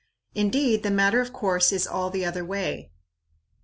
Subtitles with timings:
[0.33, 2.89] Indeed, the matter of course is all the other way.